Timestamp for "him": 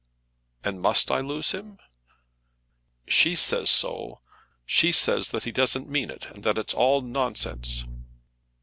1.51-1.77